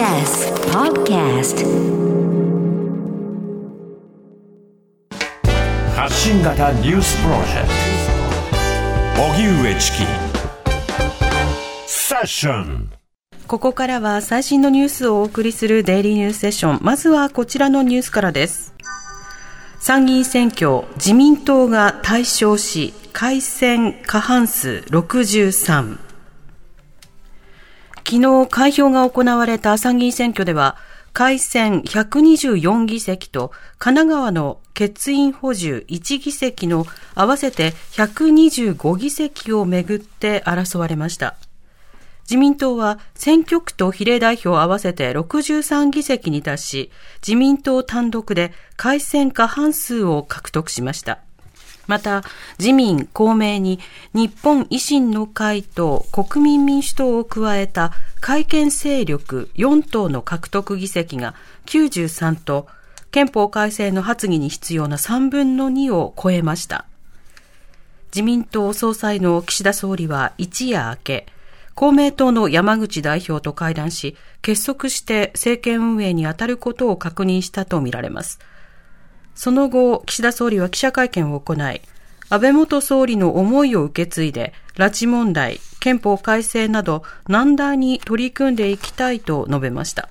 [0.00, 1.60] TBS Podcast
[5.94, 7.68] 発信型ニュースプロジェク
[9.18, 9.98] ト荻上チキ
[11.86, 12.90] セッション
[13.46, 16.78] ここからは最新のニュースをお送りするデイリーニュースセッション。
[16.80, 18.72] まずはこちらのニュースからです。
[19.80, 26.09] 参議院選挙、自民党が大勝し、改選過半数63。
[28.10, 30.76] 昨日開票が行われた参議院選挙では、
[31.12, 41.36] 改選124議席と神奈川の欠員補充1議席の合わせて125議席をめぐって争われました。
[42.24, 46.90] 自民党は選挙区と比例代表合わせて63議席に達し、
[47.24, 51.20] 自民党単独で改選過半数を獲得しました。
[51.86, 52.22] また、
[52.58, 53.80] 自民、公明に
[54.14, 61.34] 日本維新の会と国民民主党を加えた改憲勢力4党の獲得議席が
[61.66, 62.66] 93と、
[63.10, 66.84] 憲法改正の発議に必要な3分の2を超えました。
[68.14, 71.26] 自民党総裁の岸田総理は一夜明け、
[71.74, 78.38] 公明党の山口代表と会談し、結束して政権運営に当たることを確認したとみられます。
[79.34, 81.80] その後、岸田総理は記者会見を行い、
[82.28, 90.08] 安倍元総理の思いを受け継いで、拉致問題、憲法改正など難題に取り組んでいきたいと述べました。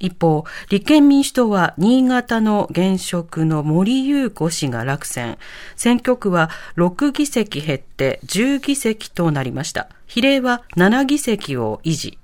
[0.00, 5.38] 一方、立憲民主党は新潟の現職の森優子氏が落選。
[5.76, 9.88] 選挙区は6議席減って10議席となりました。
[10.06, 12.18] 比例は7議席を維持。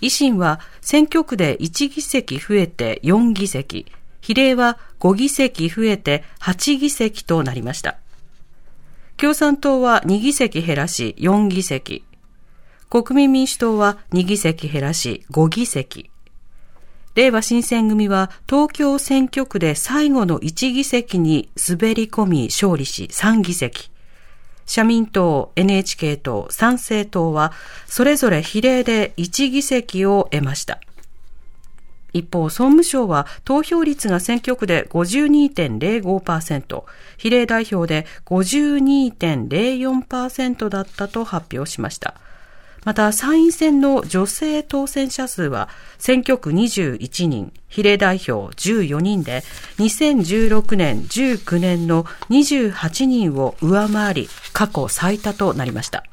[0.00, 3.86] 維新は選挙区で1議席増えて4議席。
[4.24, 7.98] 比例は5議席増えて8議席となりました。
[9.18, 12.04] 共産党は2議席減らし4議席。
[12.88, 16.10] 国民民主党は2議席減らし5議席。
[17.14, 23.90] 令和新選組は東京選挙区で最後の1議席に滑り込み勝利し3議席。
[24.64, 27.52] 社民党、NHK 党、参政党は
[27.84, 30.80] それぞれ比例で1議席を得ました。
[32.14, 36.84] 一方、総務省は投票率が選挙区で52.05%、
[37.18, 42.14] 比例代表で52.04%だったと発表しました。
[42.84, 49.42] また参院選の女性当選者数は選挙区21人、比例代表14人で
[49.78, 56.04] 2016年、19年の28人を上回り過去最多となりました。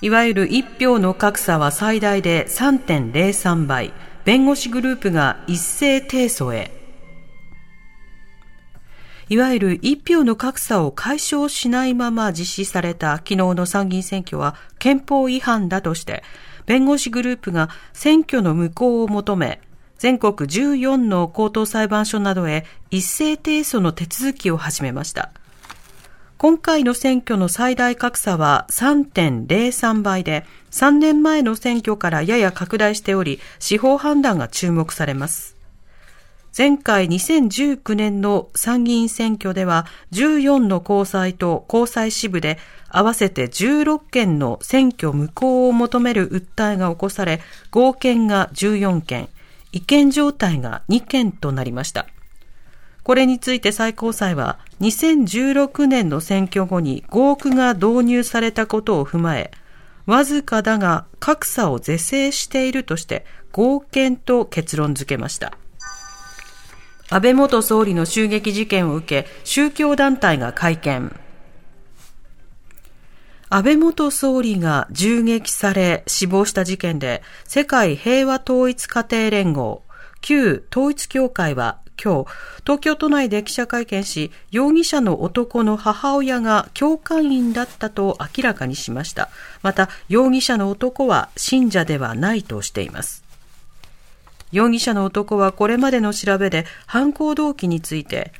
[0.00, 3.92] いわゆる一票の格差は最大で3.03倍、
[4.24, 6.70] 弁護士グループが一斉提訴へ。
[9.28, 16.22] いわゆる一票の格差を解消しないまま実施された昨日の参議院選挙は憲法違反だとして、
[16.66, 19.60] 弁護士グループが選挙の無効を求め、
[19.98, 25.32] 全国14の高等裁判所などへ一斉提訴の手続きを始めました。
[26.42, 35.54] 今回の選挙の最大格差は3.03倍で、3年前の選挙からやや拡大しており、司法判断が注目されます。
[36.58, 42.58] 前回2019年の参議院選挙では14の高裁と高裁支部で
[42.88, 49.28] 合わせて16件の選挙無効を求める訴えが起こされ合憲が14件、
[49.70, 52.08] 違憲状態が2件となりました。
[53.02, 59.50] これについて最高裁は2016年の選挙後に合区が導入されたことを踏まえ、
[60.06, 65.56] わずかだが格差を是正しているとして合憲と結論付けました。
[67.10, 71.14] 安倍元総理の襲撃事件を受け、宗教団体が会見。
[73.50, 79.82] 安倍元総理が銃撃され死亡した事件で、世界平和統一家庭連合、
[80.22, 82.30] 旧統一協会は今日、
[82.62, 89.28] 東京都内で記者会見し、容疑者の男の母親が教会員だったと明らかにしました。
[89.62, 93.22] また、容疑者の男は信者ではないとしています。
[94.50, 98.32] 容疑者の男はこれまでの調べで犯行動機について、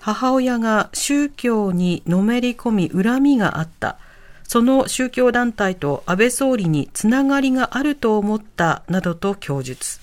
[0.00, 3.98] 母親が宗教にのめり込み恨みがあった。
[4.42, 10.00] その宗教団体と安倍総理につながりがあると思ったなどと供述。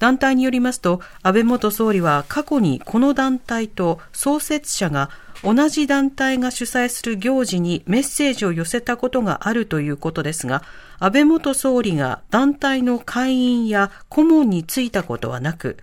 [0.00, 5.10] 団体によりますと、安倍元総理は過去にこの団体と創設者が
[5.44, 10.62] 同じ団体が主催する行事にメッセージを寄せたことがあるということですが、
[10.98, 15.76] 安倍元総理が団体の会員や顧問に就いたことはなく、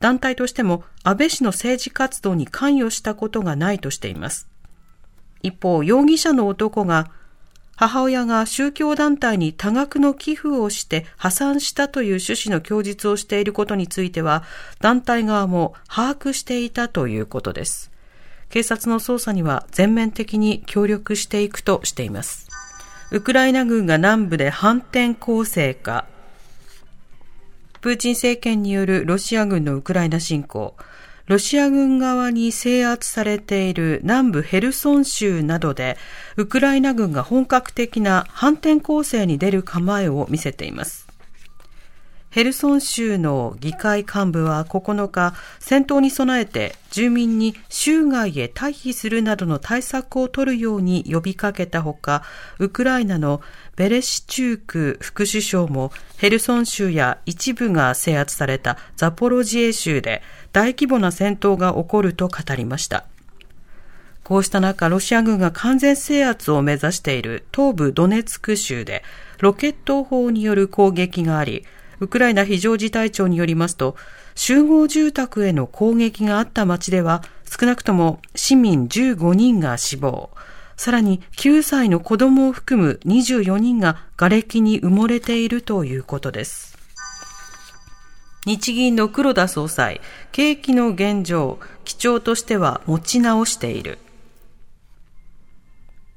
[0.00, 4.48] 団体としても安倍氏の政治活動に関与したことがないとしています。
[5.42, 7.10] 一方、容疑者の男が
[7.76, 14.44] 母親が宗教団体に多額の寄付をして破産したという趣旨の供述をしていることについては、
[14.80, 17.90] 団体側も把握していたということです。
[18.50, 22.48] 警察の捜査には全面的に協力していくとしています。
[23.10, 26.06] ウクライナ軍が南部で反転攻勢か。
[27.80, 30.74] プーチン政権によるロシア軍のウクライナ侵攻。
[31.32, 35.96] ロシア軍側に制圧されている南部ヘルソン州などで、
[36.36, 41.01] ウクライナ軍が本格的な反転攻勢に出る構えを見せています。
[42.32, 52.22] ヘルソン州の議会幹部は9日、戦闘に備えて住民に州外へ退避するなどの対策を取るように呼びかけたほか、
[52.58, 53.42] ウクライナの
[53.76, 63.04] ベレシチューク副首相もヘルソン州や一部が制圧されたザポロジエ州で大規模な戦闘が起こると語りました。
[64.24, 69.04] こうした中、ロシア軍が完全制圧を目指している東部ドネツク州で
[69.38, 71.66] ロケット砲による攻撃があり、
[72.02, 73.94] ウクライナ非常事態庁によりますと、
[74.34, 80.30] 集合住宅への攻撃があった町では、少なくとも市民15人が死亡、
[80.76, 86.76] さらに9歳の子供を含む24人が瓦礫に埋もれているということです。
[88.46, 90.00] 日銀の黒田総裁、
[90.32, 93.98] 景気の現状、基調としては持ち直している。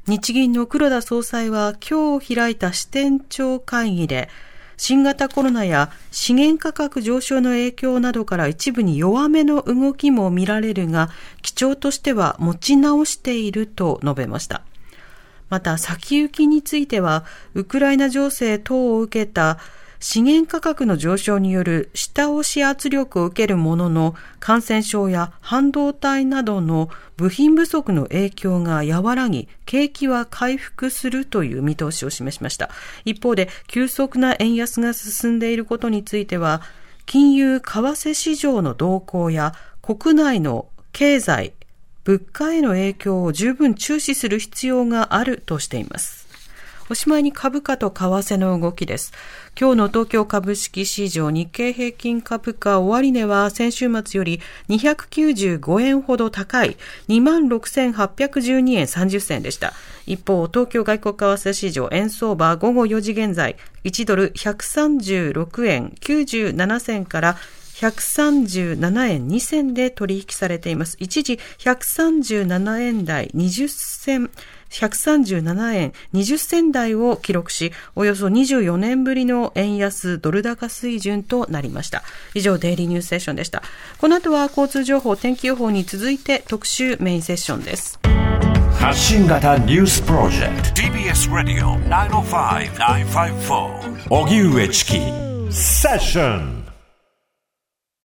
[0.08, 4.30] 日銀の黒田総裁は今日開いた支店長会議で、
[4.77, 11.10] 新型コロナや資源価格上昇の影響などから一部に弱めの動きも見られるが、
[11.42, 14.63] 基調としては持ち直していると述べました。
[15.50, 17.24] また先行きについては、
[17.54, 19.60] ウクライナ情勢等を受けた
[20.07, 32.69] 資源価格の上昇による下押し圧力を受けるものの感染症や半導体などの部品不足の影響が和らぎ、景気は回復するという見通しを示しました。
[33.04, 36.62] 一方で、急速な円安が進んでいることについては、
[37.07, 41.54] 金融為替市場の動向や国内の経済、
[42.04, 46.25] 物価への影響を十分注視する必要があるとしています。
[46.88, 49.12] おしまいに株価と為替の動きです。
[49.60, 54.40] 今日の東京株式市場日経平均株価終値は先週末より
[54.70, 56.78] 295円ほど高い
[57.08, 59.74] 26,812円30銭でした。
[60.06, 67.38] 一方、東京外国為替市場円相場午後4時現在1ドル136円97銭から
[67.78, 70.98] 137円2銭で取引されています。
[71.00, 74.30] 一時137円台20銭
[74.70, 82.04] 137円20銭台を記録し、およそ24年ぶりの円安ドル高水準となりました。
[82.34, 83.62] 以上、デイリーニュースセッションでした。
[84.00, 88.00] この後は交通情報、天気予報に続いて特集メインセッションです。
[88.80, 95.00] 発信型ニュースプロジェクト TBS ラディオ905-954おぎゅうえちき
[95.50, 96.65] セッション